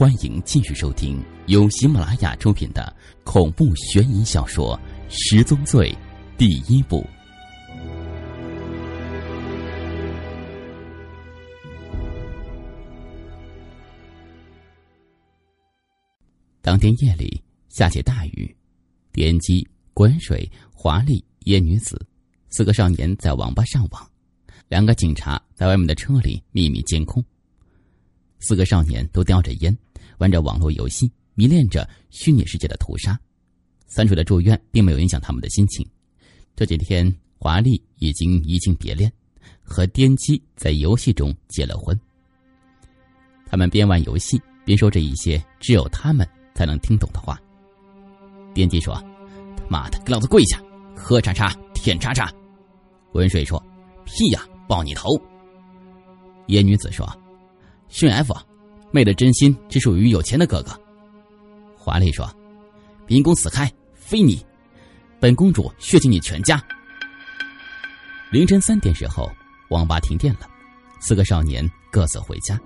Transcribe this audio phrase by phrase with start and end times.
[0.00, 2.90] 欢迎继续收听由喜马拉雅出品的
[3.22, 4.74] 恐怖悬疑小说
[5.10, 5.94] 《十宗罪》
[6.38, 7.06] 第一部。
[16.62, 18.56] 当天夜里下起大雨，
[19.12, 22.00] 电机、滚水、华丽、烟女子
[22.48, 24.10] 四个少年在网吧上网，
[24.66, 27.22] 两个警察在外面的车里秘密监控。
[28.38, 29.76] 四个少年都叼着烟，
[30.20, 33.18] 玩着网络游戏，迷恋着虚拟世界的屠杀。
[33.86, 35.84] 三水的住院并没有影响他们的心情。
[36.54, 39.10] 这几天，华丽已经移情别恋，
[39.62, 41.98] 和颠机在游戏中结了婚。
[43.46, 47.40] 他们边玩游戏边说着一些只有他们才能听懂的话。
[48.52, 48.94] 颠机说
[49.56, 50.62] ：“他妈的，给老子跪下，
[50.94, 52.30] 喝叉叉，舔叉叉。”
[53.14, 53.60] 温水说
[54.04, 55.08] ：“屁呀，爆你头。”
[56.46, 57.08] 野女子说。
[57.88, 58.32] 训 F，
[58.90, 60.78] 妹的真心只属于有钱的哥哥。
[61.76, 62.28] 华丽说
[63.06, 64.44] ：“秉公死开，非你！
[65.18, 66.62] 本公主血尽你全家。”
[68.30, 69.30] 凌晨三点时候，
[69.70, 70.48] 网吧停电了，
[71.00, 72.60] 四个少年各自回家。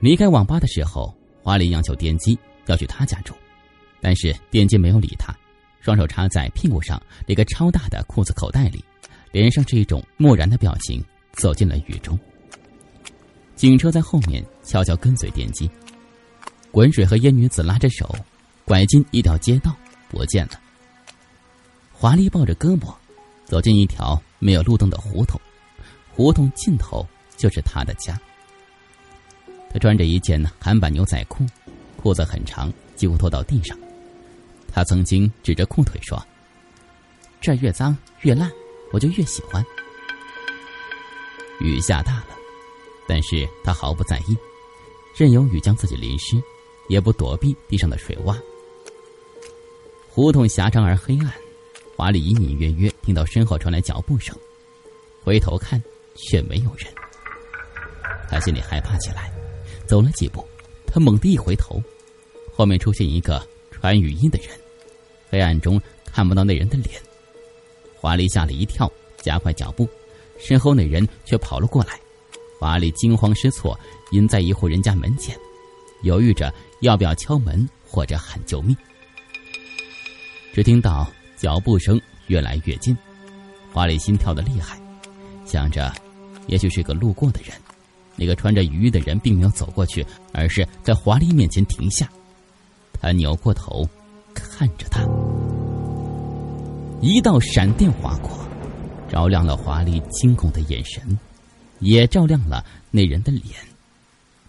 [0.00, 3.34] 离开网吧的时候，华丽央求电机要去他家住，
[4.00, 5.34] 但是电机没有理他，
[5.80, 8.84] 双手插在屁股上那个超大的裤子口袋里，
[9.32, 12.18] 脸上是一种漠然的表情，走进了雨中。
[13.56, 15.68] 警车在后面悄悄跟随电机，
[16.70, 18.14] 滚水和烟女子拉着手，
[18.66, 19.74] 拐进一条街道，
[20.10, 20.60] 不见了。
[21.90, 22.94] 华丽抱着胳膊，
[23.46, 25.40] 走进一条没有路灯的胡同，
[26.12, 27.04] 胡同尽头
[27.38, 28.20] 就是他的家。
[29.70, 31.46] 他穿着一件韩版牛仔裤，
[31.96, 33.76] 裤子很长，几乎拖到地上。
[34.70, 36.22] 他曾经指着裤腿说
[37.40, 38.52] ：“这越脏越烂，
[38.92, 39.64] 我就越喜欢。”
[41.58, 42.26] 雨下大了。
[43.10, 44.36] 但是他毫不在意，
[45.18, 46.40] 任由雨将自己淋湿，
[46.88, 48.40] 也不躲避地上的水洼。
[50.08, 51.32] 胡同狭长而黑暗，
[51.96, 54.32] 华丽隐隐约约听到身后传来脚步声，
[55.24, 55.82] 回头看
[56.14, 56.86] 却没有人。
[58.30, 59.32] 他心里害怕起来，
[59.88, 60.46] 走了几步，
[60.86, 61.82] 他猛地一回头，
[62.54, 64.56] 后面出现一个穿雨衣的人，
[65.28, 67.02] 黑暗中看不到那人的脸。
[67.96, 69.88] 华丽吓了一跳，加快脚步，
[70.38, 71.98] 身后那人却跑了过来。
[72.58, 73.78] 华丽惊慌失措，
[74.10, 75.38] 因在一户人家门前，
[76.02, 78.76] 犹豫着要不要敲门或者喊救命。
[80.52, 82.96] 只听到脚步声越来越近，
[83.72, 84.76] 华丽心跳的厉害，
[85.44, 85.92] 想着
[86.48, 87.52] 也许是个路过的人。
[88.16, 92.08] 那个穿着雨衣的人并没有走过去，而是在华丽面前停下。
[93.00, 93.88] 他扭过头，
[94.34, 95.06] 看着他，
[97.00, 98.30] 一道闪电划过，
[99.08, 101.16] 照亮了华丽惊恐的眼神。
[101.80, 103.44] 也照亮了那人的脸，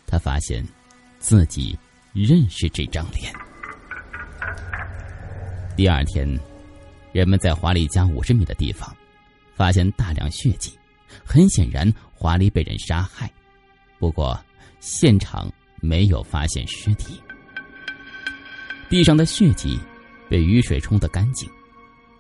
[0.08, 0.66] 他发现
[1.20, 1.78] 自己
[2.14, 3.34] 认识这张脸。
[5.76, 6.28] 第二天，
[7.12, 8.96] 人们在华丽家五十米的地方
[9.56, 10.78] 发现大量血迹，
[11.26, 13.32] 很显然华丽被人杀害。
[14.00, 14.38] 不过，
[14.80, 15.52] 现场
[15.82, 17.22] 没有发现尸体，
[18.90, 19.80] 地上的血迹
[20.30, 21.50] 被雨水冲得干净，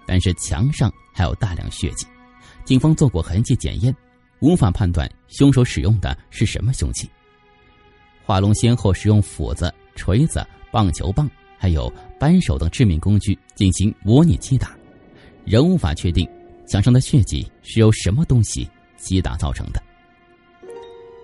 [0.05, 2.05] 但是墙上还有大量血迹。
[2.63, 3.95] 警方做过痕迹检验。
[4.39, 7.09] 无法判断凶手使用的是什么凶器。
[8.25, 14.75] 华龙先后使用斧子、锤子、棒球棒，还有扳手等致命工具进行模拟击打，
[15.45, 16.27] 仍无法确定
[16.67, 19.81] 墙上的血迹是由什么东西击打造成的。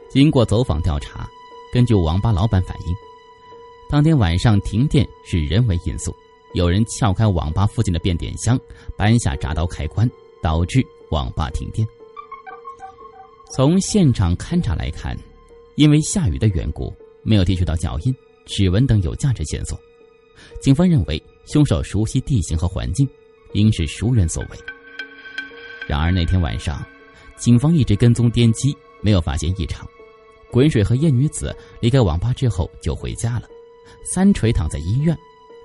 [0.09, 1.28] 经过走访调查，
[1.74, 2.96] 根据网吧老板反映，
[3.90, 6.16] 当天晚上停电是人为因素，
[6.53, 8.59] 有人撬开网吧附近的变电箱，
[8.97, 10.09] 扳下闸刀开关，
[10.42, 11.88] 导致网吧停电。
[13.55, 15.17] 从现场勘查来看，
[15.75, 16.93] 因为下雨的缘故，
[17.23, 18.13] 没有提取到脚印、
[18.45, 19.79] 指纹等有价值线索。
[20.59, 23.07] 警方认为凶手熟悉地形和环境，
[23.53, 24.57] 应是熟人所为。
[25.88, 26.85] 然而那天晚上，
[27.38, 29.87] 警方一直跟踪电机，没有发现异常。
[30.51, 33.47] 滚水和叶女子离开网吧之后就回家了。
[34.03, 35.17] 三锤躺在医院，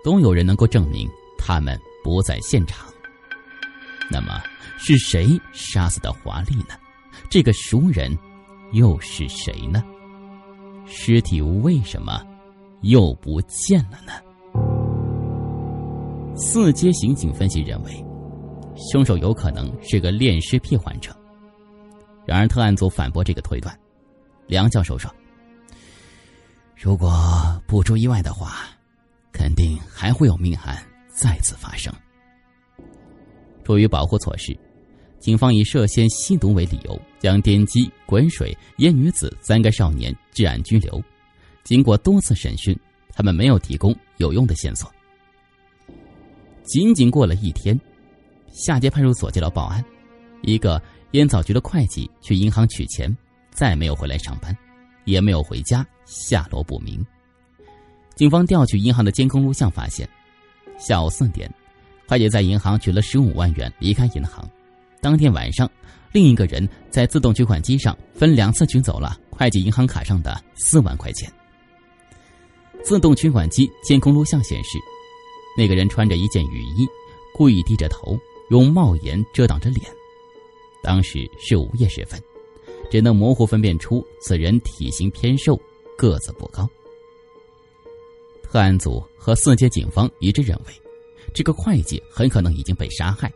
[0.05, 2.87] 都有人能够证明他们不在现场。
[4.09, 4.41] 那么
[4.79, 6.77] 是谁杀死的华丽呢？
[7.29, 8.17] 这个熟人
[8.73, 9.83] 又是谁呢？
[10.87, 12.21] 尸体为什么
[12.83, 14.13] 又不见了呢？
[16.37, 18.05] 四阶刑警分析认为，
[18.77, 21.15] 凶手有可能是个恋尸癖患者。
[22.27, 23.79] 然而，特案组反驳这个推断。
[24.47, 25.13] 梁教授说
[26.75, 27.13] ：“如果
[27.67, 28.69] 不出意外的话，
[29.33, 30.77] 肯定还会有命案
[31.09, 31.93] 再次发生。”
[33.65, 34.59] 出于保护措施。
[35.21, 41.01] 警方以涉嫌吸毒为理由，将电机、滚水、烟女子三个少年治安拘留，
[41.63, 42.75] 经过多次审讯，
[43.13, 44.91] 他们没有提供有用的线索。
[46.65, 47.79] 仅仅过了一天，
[48.51, 49.85] 下街派出所接到报案，
[50.41, 50.81] 一个
[51.11, 53.15] 烟草局的会计去银行取钱，
[53.51, 54.57] 再没有回来上班，
[55.05, 57.05] 也没有回家，下落不明。
[58.15, 60.09] 警方调取银行的监控录像，发现
[60.79, 61.53] 下午四点，
[62.09, 64.49] 会计在银行取了十五万元离开银行。
[65.01, 65.71] 当天晚上，
[66.13, 71.33] 另一个人在自动取款机上分两次取走了会计银行卡上的四万块钱。
[72.83, 74.79] 自动取款机监控录像显示。
[75.57, 76.87] 那个人穿着一件雨衣，
[77.35, 78.17] 故意低着头，
[78.51, 79.85] 用帽檐遮挡着脸。
[80.83, 82.23] 当时是午夜时分，
[82.89, 85.61] 只能模糊分辨出此人体型偏瘦，
[85.99, 86.69] 个子不高。
[88.43, 90.73] 特案组和四街警方一致认为，
[91.35, 93.31] 这个会计很可能已经被杀害，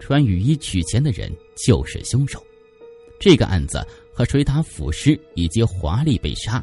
[0.00, 2.44] 穿雨衣取钱的人就是凶手。
[3.18, 6.62] 这个案子和水塔腐尸以及华丽被杀，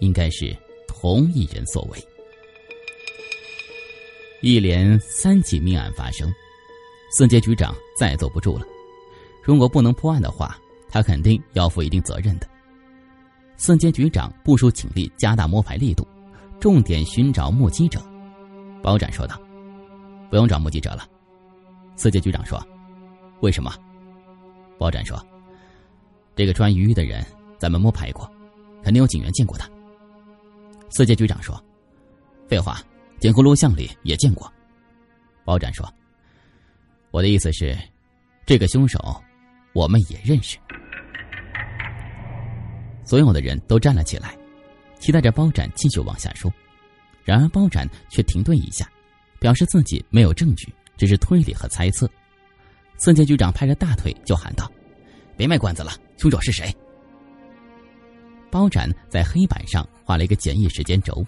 [0.00, 0.54] 应该是
[0.86, 1.98] 同一人所为。
[4.42, 6.30] 一连三起命案发生，
[7.10, 8.66] 四杰局长再坐不住了。
[9.42, 10.58] 如果不能破案的话，
[10.90, 12.46] 他肯定要负一定责任的。
[13.56, 16.06] 四杰局长部署警力，加大摸排力度，
[16.60, 18.04] 重点寻找目击者。
[18.82, 19.40] 包斩说道
[20.28, 21.08] ：“不用找目击者了。”
[21.96, 22.60] 四杰局长说
[23.44, 23.72] ：“为什么？”
[24.78, 25.24] 包斩说
[26.34, 27.24] ：“这个穿雨衣的人，
[27.58, 28.28] 咱们摸排过，
[28.82, 29.70] 肯定有警员见过他。”
[30.90, 31.62] 四街局长说
[32.48, 32.80] ：“废话。”
[33.20, 34.52] 监控录像里也见过，
[35.46, 35.90] 包斩说
[37.10, 37.74] ：“我的意思是，
[38.44, 38.98] 这个凶手
[39.72, 40.58] 我们也认识。”
[43.02, 44.36] 所有的人都站了起来，
[44.98, 46.52] 期待着包斩继续往下说。
[47.24, 48.86] 然而包斩却停顿一下，
[49.40, 52.06] 表示自己没有证据，只是推理和猜测。
[52.96, 54.70] 四界局长拍着大腿就喊道
[55.36, 56.74] ：“别卖关子了，凶手是谁？”
[58.50, 61.24] 包斩在黑板上画了一个简易时间轴。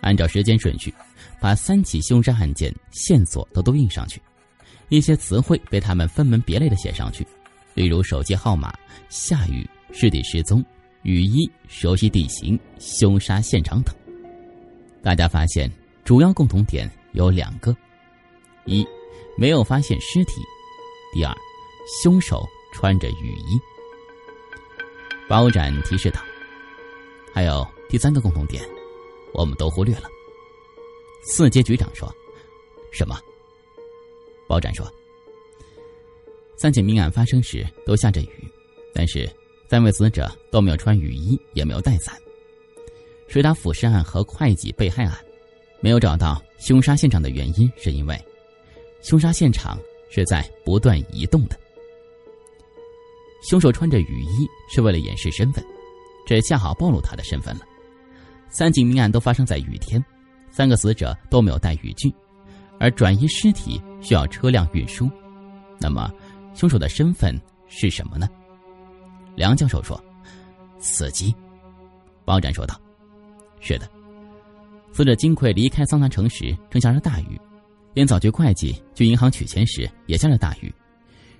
[0.00, 0.92] 按照时间顺序，
[1.40, 4.20] 把三起凶杀案件线索都都印上去，
[4.90, 7.26] 一些词汇被他们分门别类的写上去，
[7.72, 8.72] 例如手机号码、
[9.08, 10.62] 下雨、尸体失踪、
[11.02, 13.94] 雨衣、熟悉地形、凶杀现场等。
[15.02, 15.70] 大家发现
[16.04, 17.74] 主要共同点有两个：
[18.66, 18.86] 一，
[19.38, 20.34] 没有发现尸体；
[21.14, 21.32] 第二，
[22.02, 23.56] 凶手穿着雨衣。
[25.28, 26.20] 包斩提示道
[27.32, 28.68] ：“还有第三个共同点。”
[29.32, 30.08] 我们都忽略了。
[31.22, 32.12] 四阶局长说
[32.90, 33.16] ：“什么？”
[34.48, 34.92] 包斩说
[36.58, 38.48] ：“三起命案发生时都下着雨，
[38.92, 39.30] 但是
[39.70, 42.20] 三位死者都没有穿雨衣，也没有带伞。
[43.28, 45.16] 水塔腐尸案和会计被害案
[45.80, 48.20] 没有找到凶杀现场的原因，是因为
[49.00, 49.78] 凶杀现场
[50.14, 51.58] 是在不断移动的。
[53.42, 55.64] 凶手穿着雨衣是为了掩饰身份，
[56.24, 57.62] 这恰好暴露他的身份了。”
[58.48, 60.02] 三起命案都发生在雨天，
[60.52, 62.14] 三个死者都没有带雨具，
[62.78, 65.10] 而转移尸体需要车辆运输。
[65.80, 66.08] 那么，
[66.54, 68.28] 凶手的身份是什么呢？
[69.34, 70.00] 梁教授说
[70.78, 71.34] ：“司机。”
[72.24, 72.80] 包斩说道
[73.58, 73.90] ：“是的，
[74.92, 77.38] 死者金奎离开桑拿城时正下着大雨，
[77.94, 80.72] 烟草局会计去银行取钱时也下着大雨。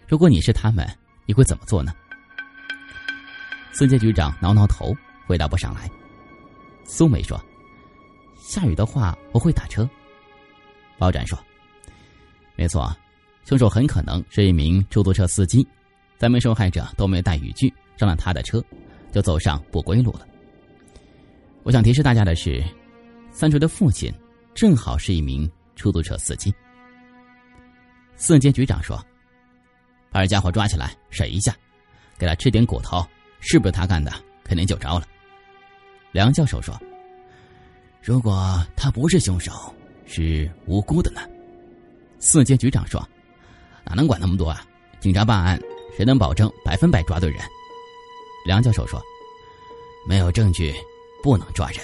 [0.06, 0.86] 如果你是他们，
[1.26, 1.92] 你会怎么做呢？”
[3.72, 4.94] 孙杰局长挠挠头，
[5.26, 5.90] 回答不上来。
[6.84, 7.42] 苏梅说
[8.38, 9.88] ：“下雨的话，我会打车。”
[10.96, 11.36] 包斩说
[12.54, 12.94] ：“没错，
[13.44, 15.66] 凶手很可能是一名出租车司机，
[16.18, 18.62] 三名受害者都没带雨具，上了他的车，
[19.10, 20.28] 就走上不归路了。
[21.64, 22.62] 我想提示大家的是，
[23.32, 24.12] 三锤的父亲
[24.54, 26.54] 正好是一名出租车司机。”
[28.16, 28.96] 四街局长说
[30.10, 31.54] ：“把这家伙抓起来审一下，
[32.18, 33.04] 给他吃点骨头，
[33.40, 34.12] 是不是他干的？
[34.44, 35.06] 肯定就着了。”
[36.12, 36.80] 梁教授说
[38.00, 39.52] ：“如果他不是凶手，
[40.06, 41.20] 是无辜的呢？”
[42.20, 43.06] 四街局长说
[43.84, 44.64] ：“哪能管那么多啊？
[45.00, 45.60] 警察办案，
[45.96, 47.40] 谁能保证百分百抓对人？”
[48.46, 49.02] 梁教授说
[50.08, 50.72] ：“没有证据，
[51.22, 51.78] 不能抓人。”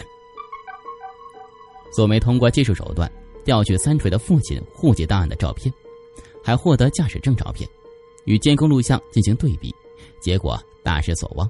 [1.92, 3.10] 索梅通过技术手段
[3.44, 5.72] 调取三锤的父亲户籍档案的照片，
[6.42, 7.68] 还获得驾驶证照片，
[8.24, 9.74] 与监控录像进行对比，
[10.20, 11.48] 结果大失所望。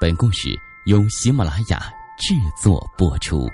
[0.00, 1.78] 本故事由喜马拉雅
[2.16, 3.46] 制作播出。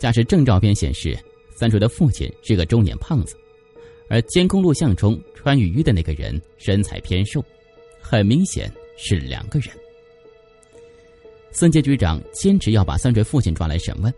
[0.00, 1.18] 驾驶证照片显示，
[1.56, 3.36] 三锤的父亲是个中年胖子，
[4.08, 7.44] 而监控录像中穿雨衣的那个人身材偏瘦，
[8.00, 9.68] 很明显是两个人。
[11.50, 14.12] 孙杰局长坚持要把三锤父亲抓来审问，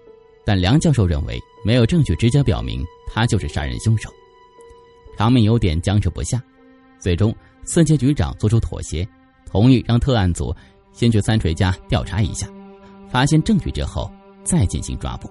[0.45, 4.11] 但梁教授认为没有证据直接表明他就是杀人凶手，
[5.19, 6.43] 场面有点僵持不下。
[6.99, 9.07] 最终，孙杰局长做出妥协，
[9.45, 10.55] 同意让特案组
[10.93, 12.49] 先去三锤家调查一下，
[13.11, 14.11] 发现证据之后
[14.43, 15.31] 再进行抓捕。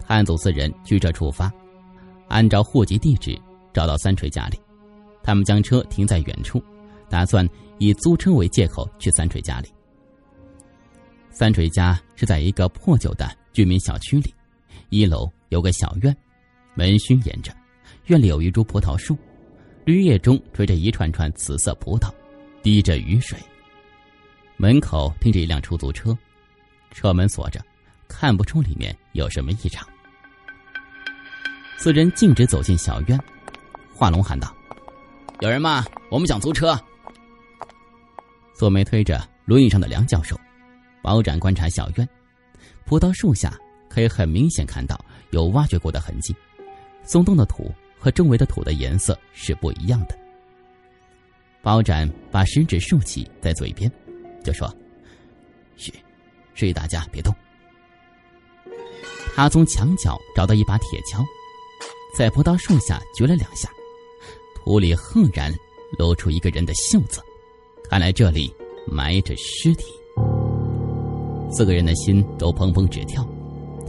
[0.00, 1.52] 探案组四人驱车出发，
[2.28, 3.40] 按照户籍地址
[3.72, 4.60] 找到三锤家里，
[5.22, 6.62] 他们将车停在远处，
[7.08, 9.68] 打算以租车为借口去三锤家里。
[11.30, 14.34] 三锤家是在一个破旧的居民小区里，
[14.88, 16.16] 一楼有个小院，
[16.74, 17.54] 门虚掩着，
[18.06, 19.16] 院里有一株葡萄树，
[19.84, 22.12] 绿叶中垂着一串串紫色葡萄，
[22.62, 23.38] 滴着雨水。
[24.56, 26.16] 门口停着一辆出租车，
[26.90, 27.64] 车门锁着，
[28.08, 29.88] 看不出里面有什么异常。
[31.80, 33.16] 四人径直走进小院，
[33.94, 34.52] 华龙喊道
[35.38, 35.84] ：“有人吗？
[36.10, 36.76] 我们想租车。”
[38.52, 40.36] 左梅推着轮椅上的梁教授。
[41.00, 42.06] 包展观察小院，
[42.84, 43.56] 葡萄树下
[43.88, 44.98] 可以很明显看到
[45.30, 46.34] 有挖掘过的痕迹，
[47.04, 50.18] 松动的土和周围的土的颜色是不一样的。
[51.62, 53.88] 包展把食指竖起在嘴边，
[54.42, 54.68] 就说
[55.78, 55.94] ：“嘘，
[56.54, 57.32] 示意大家别动。”
[59.36, 61.24] 他从墙角找到一把铁锹，
[62.18, 63.70] 在葡萄树下掘了两下，
[64.52, 65.54] 土里赫然
[65.96, 67.22] 露出一个人的袖子，
[67.88, 68.52] 看来这里
[68.88, 69.84] 埋着尸体。
[71.48, 73.24] 四个人的心都砰砰直跳，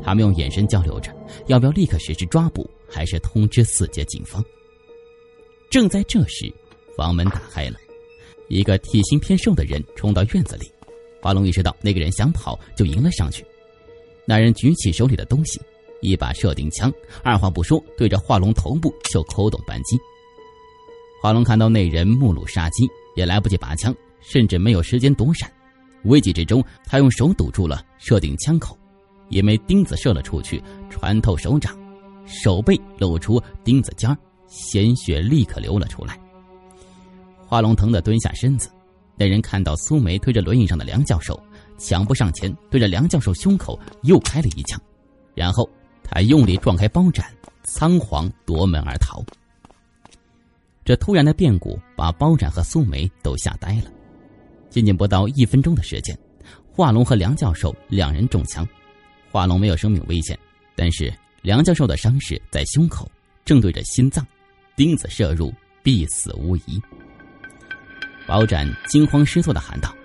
[0.04, 1.12] 他们用眼神交流着，
[1.48, 4.46] 要不要立刻实施抓捕，还是通知四界警方？
[5.72, 6.54] 正在这时，
[6.96, 7.80] 房门打开了，
[8.48, 10.72] 一个体型偏瘦的人冲到院子里。
[11.20, 13.44] 华龙意识到那个人想跑，就迎了上去。
[14.24, 15.60] 那人举起手里的东西，
[16.02, 16.92] 一把射钉枪，
[17.24, 19.98] 二话不说，对着华龙头部就扣动扳机。
[21.22, 25.52] 华龙看到那人目露杀机，也来不及拔枪，甚至没有时间躲闪。
[26.06, 28.78] 危急之中，他用手堵住了射钉枪口，
[29.28, 31.78] 一枚钉子射了出去，穿透手掌，
[32.26, 36.18] 手背露出钉子尖儿鲜血立刻流了出来。
[37.46, 38.70] 华龙疼得蹲下身子，
[39.18, 41.38] 那人看到苏梅推着轮椅上的梁教授，
[41.78, 44.80] 抢步上前，对着梁教授胸口又开了一枪，
[45.36, 45.70] 然后
[46.12, 47.26] 他用力撞开包斩，
[47.64, 49.24] 仓皇夺门而逃。
[50.84, 53.92] 这突然的变故把包斩和苏梅都吓呆了。
[54.70, 56.18] 仅仅不到一分钟的时间，
[56.72, 58.68] 华龙和梁教授两人中枪，
[59.32, 60.38] 华龙没有生命危险，
[60.76, 63.10] 但是梁教授的伤势在胸口，
[63.46, 64.26] 正对着心脏，
[64.76, 66.82] 钉子射入，必死无疑。
[68.26, 69.96] 包斩惊慌失措的喊道：“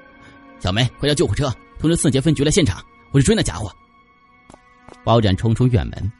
[0.61, 2.82] 小梅，快叫救护车，通知四杰分局来现场，
[3.12, 3.70] 我去追那家伙。”
[5.02, 6.12] 包斩冲出院门，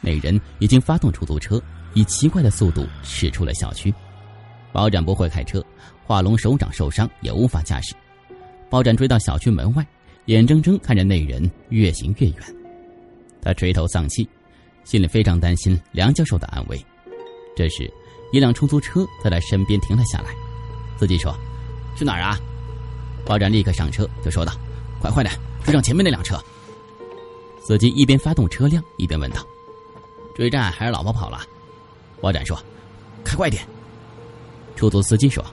[0.00, 1.62] 那人已经发动出租车，
[1.94, 3.92] 以奇怪的速度驶出了小区。
[4.72, 5.64] 包斩不会开车。
[6.04, 7.94] 华龙手掌受伤，也无法驾驶。
[8.70, 9.86] 包斩追到小区门外，
[10.24, 12.36] 眼睁睁看着那人越行越远，
[13.42, 14.26] 他垂头丧气，
[14.84, 16.82] 心里非常担心梁教授的安危。
[17.54, 17.92] 这时，
[18.32, 20.30] 一辆出租车在他身边停了下来。
[20.98, 21.36] 司机说
[21.94, 22.38] ：“去哪儿啊？”
[23.26, 24.52] 包斩立刻上车，就说道
[25.02, 25.30] ：“快快的，
[25.62, 26.42] 追上前面那辆车。”
[27.68, 29.46] 司机一边发动车辆，一边问道
[30.34, 31.42] ：“追债还是老婆跑了？”
[32.18, 32.58] 包斩说
[33.22, 33.62] ：“开快点。”
[34.74, 35.44] 出租司机说。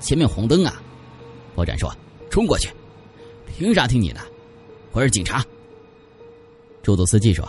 [0.00, 0.82] 前面红灯啊！
[1.54, 1.94] 包斩说
[2.28, 2.70] ：“冲过去，
[3.46, 4.20] 凭啥听你的？
[4.90, 5.44] 我是警察。”
[6.82, 7.48] 出租司机说：“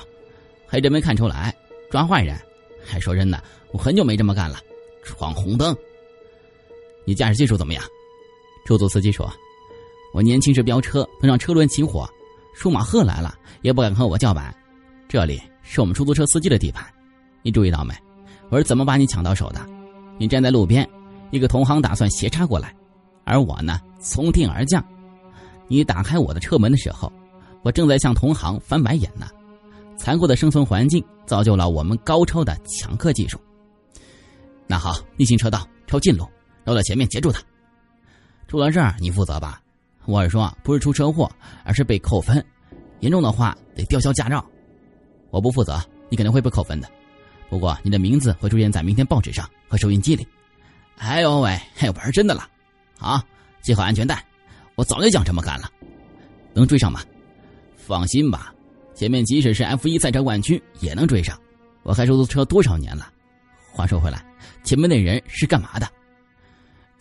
[0.67, 1.55] 还真没看出来，
[1.89, 2.39] 抓坏人。
[2.83, 4.59] 还说真的，我很久没这么干了，
[5.01, 5.75] 闯红灯。
[7.05, 7.83] 你驾驶技术怎么样？”
[8.67, 9.27] 出租司机说
[10.13, 12.07] ：“我年轻时飙车，碰上车轮起火，
[12.53, 14.53] 舒马赫来了也不敢和我叫板。
[15.07, 16.85] 这里是我们出租车司机的地盘，
[17.41, 17.93] 你注意到没？
[18.49, 19.65] 我是怎么把你抢到手的？
[20.17, 20.87] 你站在路边。”
[21.31, 22.75] 一个同行打算斜插过来，
[23.23, 24.85] 而我呢从天而降。
[25.69, 27.09] 你打开我的车门的时候，
[27.63, 29.27] 我正在向同行翻白眼呢。
[29.97, 33.39] 残酷的生存环境造就了我们高超的抢客技术。
[34.67, 36.27] 那好，逆行车道，抄近路，
[36.65, 37.41] 绕到前面截住他。
[38.49, 39.60] 出了这儿你负责吧？
[40.05, 41.29] 我是说，不是出车祸，
[41.63, 42.43] 而是被扣分，
[42.99, 44.43] 严重的话得吊销驾照。
[45.29, 46.89] 我不负责，你肯定会被扣分的。
[47.49, 50.27] 不过你的名字会出现在明天报纸上和收音机里。
[50.97, 51.59] 哎呦喂，
[51.95, 52.47] 玩真的了，
[52.97, 53.21] 好！
[53.61, 54.23] 系好安全带，
[54.75, 55.69] 我早就想这么干了。
[56.53, 57.01] 能追上吗？
[57.77, 58.53] 放心吧，
[58.95, 61.39] 前面即使是 F 一赛车冠军也能追上。
[61.83, 63.11] 我开出租车多少年了？
[63.71, 64.23] 话说回来，
[64.63, 65.87] 前面那人是干嘛的？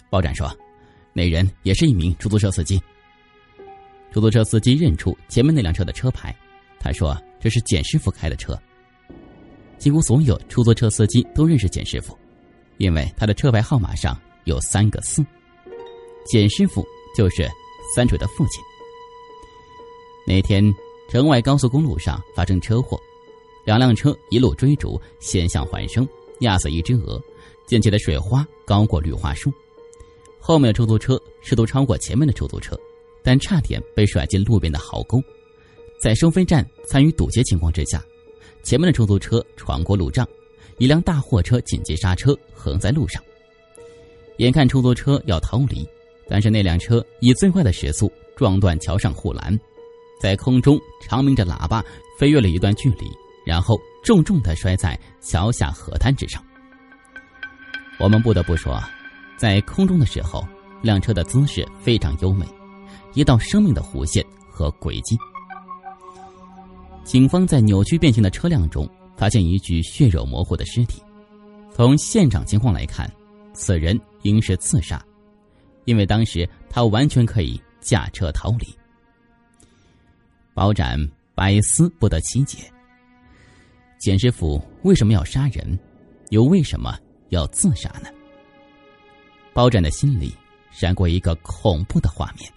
[0.08, 0.50] 包斩说，
[1.12, 2.80] 那人也是一名出租车司机。
[4.12, 6.34] 出租车司机认出前面那辆车的车牌，
[6.78, 8.60] 他说这是简师傅开的车。
[9.78, 12.16] 几乎所有出租车司机都认识简师傅。
[12.78, 15.22] 因为他的车牌号码上有三个四，
[16.24, 16.82] 简师傅
[17.14, 17.46] 就是
[17.94, 18.62] 三水的父亲。
[20.26, 20.64] 那天
[21.10, 22.98] 城外高速公路上发生车祸，
[23.66, 26.08] 两辆车一路追逐，险象环生，
[26.40, 27.22] 压死一只鹅，
[27.66, 29.52] 溅起的水花高过绿化树。
[30.40, 32.76] 后面的出租车试图超过前面的出租车，
[33.22, 35.22] 但差点被甩进路边的壕沟。
[36.02, 38.02] 在收费站参与堵截情况之下，
[38.62, 40.26] 前面的出租车闯过路障，
[40.78, 43.22] 一辆大货车紧急刹车横在路上。
[44.38, 45.86] 眼看出租车要逃离，
[46.26, 49.56] 但是那辆车以最快的时速撞断桥上护栏，
[50.20, 51.84] 在空中长鸣着喇叭
[52.18, 53.06] 飞跃了一段距离，
[53.44, 56.42] 然后重重的摔在桥下河滩之上。
[57.98, 58.82] 我们不得不说。
[59.40, 60.46] 在空中的时候，
[60.82, 62.44] 辆车的姿势非常优美，
[63.14, 65.18] 一道生命的弧线和轨迹。
[67.04, 71.02] 警方在扭曲变形的车辆中发现一具血肉模糊的尸体，
[71.74, 73.10] 从现场情况来看，
[73.54, 75.02] 此人应是自杀，
[75.86, 78.68] 因为当时他完全可以驾车逃离。
[80.52, 81.00] 包斩
[81.34, 82.70] 百思不得其解，
[83.98, 85.78] 简师傅为什么要杀人，
[86.28, 86.94] 又为什么
[87.30, 88.10] 要自杀呢？
[89.52, 90.34] 包斩的心里
[90.70, 92.50] 闪过一个恐怖的画面：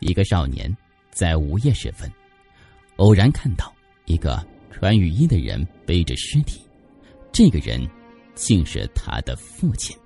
[0.00, 0.74] 一个少年
[1.10, 2.10] 在午夜时分，
[2.96, 3.72] 偶然看到
[4.04, 6.64] 一个穿雨衣的人背着尸体，
[7.32, 7.80] 这个人
[8.34, 9.96] 竟是他的父亲。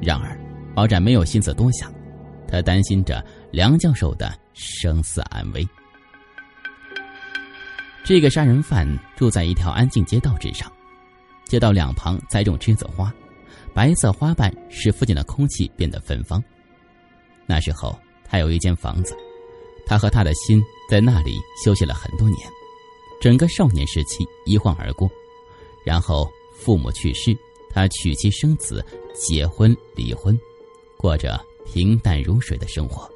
[0.00, 0.38] 然而，
[0.74, 1.92] 包斩没有心思多想，
[2.46, 5.66] 他担心着梁教授的生死安危。
[8.04, 10.70] 这个杀人犯住在一条安静街道之上，
[11.44, 13.12] 街道两旁栽种栀子花。
[13.74, 16.42] 白色花瓣使附近的空气变得芬芳。
[17.44, 19.16] 那时候，他有一间房子，
[19.84, 22.38] 他和他的心在那里休息了很多年。
[23.20, 25.10] 整个少年时期一晃而过，
[25.84, 27.36] 然后父母去世，
[27.70, 30.38] 他娶妻生子，结婚离婚，
[30.96, 33.10] 过着平淡如水的生活。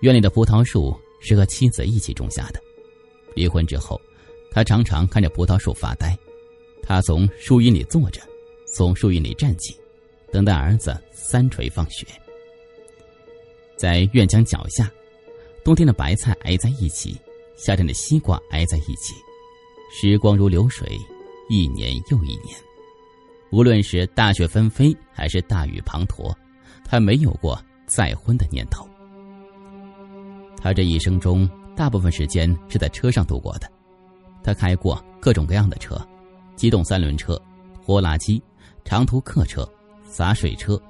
[0.00, 2.60] 院里的葡萄树是和妻子一起种下的。
[3.34, 3.98] 离婚之后，
[4.50, 6.14] 他常常看着葡萄树发呆。
[6.82, 8.20] 他从树荫里坐着。
[8.72, 9.76] 从树荫里站起，
[10.32, 12.06] 等待儿子三锤放学。
[13.76, 14.90] 在院墙脚下，
[15.62, 17.20] 冬天的白菜挨在一起，
[17.54, 19.14] 夏天的西瓜挨在一起，
[19.92, 20.98] 时光如流水，
[21.50, 22.56] 一年又一年。
[23.50, 26.34] 无论是大雪纷飞，还是大雨滂沱，
[26.82, 28.88] 他没有过再婚的念头。
[30.56, 33.70] 他这一生中，大部分时间是在车上度过的。
[34.42, 36.00] 他开过各种各样的车，
[36.56, 37.38] 机动三轮车、
[37.84, 38.42] 拖拉机。
[38.84, 39.68] 长途客车、
[40.04, 40.80] 洒水车、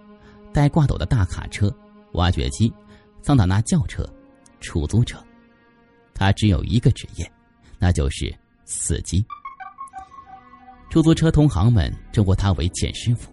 [0.53, 1.75] 带挂斗的大卡车、
[2.13, 2.73] 挖掘机、
[3.23, 4.09] 桑塔纳轿车、
[4.61, 5.23] 出租车，
[6.15, 7.31] 他只有一个职业，
[7.79, 9.25] 那就是司机。
[10.91, 13.33] 出租车同行们称呼他为简师傅。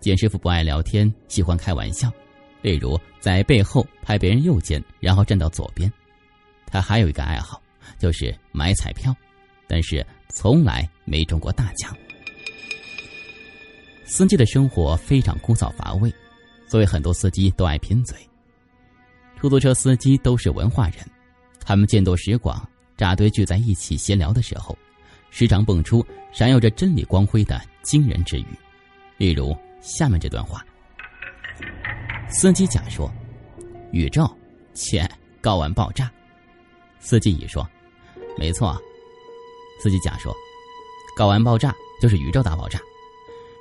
[0.00, 2.10] 简师傅不爱聊天，喜欢开玩笑，
[2.62, 5.90] 例如在背后拍别人右肩，然后站到左边。
[6.66, 7.62] 他还有一个爱好，
[7.98, 9.14] 就是买彩票，
[9.68, 11.96] 但是从来没中过大奖。
[14.14, 16.08] 司机的生活非常枯燥乏味，
[16.68, 18.16] 所以很多司机都爱贫嘴。
[19.36, 20.98] 出租车司机都是文化人，
[21.64, 22.64] 他们见多识广，
[22.96, 24.78] 扎堆聚在一起闲聊的时候，
[25.32, 28.46] 时常蹦出闪耀着真理光辉的惊人之语。
[29.16, 30.64] 例如下面这段话：
[32.28, 33.12] 司机甲说
[33.90, 34.32] ：“宇宙，
[34.74, 35.10] 切，
[35.42, 36.08] 睾丸爆炸。”
[37.00, 37.68] 司机乙说
[38.38, 38.80] ：“没错。”
[39.82, 40.32] 司机甲说
[41.18, 42.78] ：“睾丸爆炸就是宇宙大爆炸。”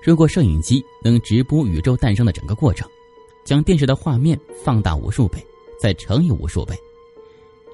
[0.04, 2.90] 如果摄影机能直播宇宙诞生的整个过程，
[3.46, 5.42] 将电视的画面放大无数倍，
[5.80, 6.76] 再乘以无数倍，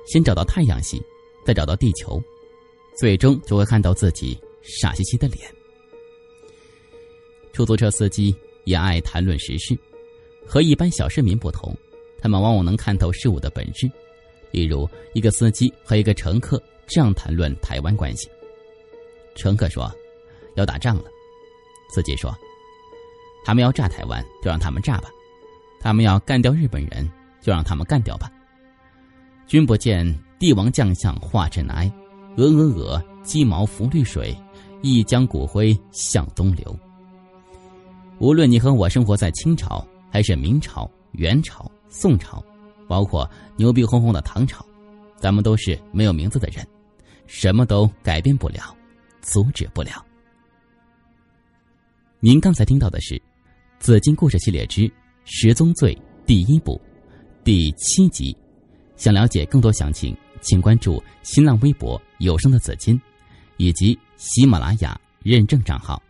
[0.06, 1.02] 先找到太阳系，
[1.44, 2.22] 再找到地球，
[2.96, 5.52] 最终就会看到自己傻兮兮的脸。
[7.52, 9.76] 出租车司机也爱谈论时事，
[10.46, 11.76] 和一般小市民不同，
[12.20, 13.90] 他们往往能看透事物的本质。
[14.52, 18.30] 例如，一个司机和一个乘客这样谈论台湾关系：
[19.34, 19.92] 乘客说，
[20.54, 21.06] 要打仗了。
[21.90, 22.34] 司机说
[23.44, 25.10] ：“他们要炸台湾，就让他们炸吧；
[25.80, 28.32] 他们要干掉日本人，就让他们干掉吧。
[29.48, 30.06] 君不见
[30.38, 31.92] 帝王将相化尘埃，
[32.38, 34.38] 鹅鹅鹅，鸡毛浮绿水，
[34.84, 36.80] 一江骨灰向东流。
[38.20, 42.44] 无论你和我生活在清朝，还是明朝、元朝、宋朝，
[42.88, 44.64] 包括牛逼哄哄的唐朝，
[45.18, 46.64] 咱们都是没有名字的人，
[47.26, 48.76] 什么都改变不了，
[49.22, 50.06] 阻止不了。”
[52.22, 53.16] 您刚才听到的是
[53.80, 54.92] 《紫金故事系列之
[55.24, 56.78] 十宗罪》第一部
[57.46, 58.36] 第七集。
[58.98, 63.00] 想了解更多详情，请关注新浪微博“有声的紫金”
[63.56, 66.04] 以及喜马拉雅认证账号。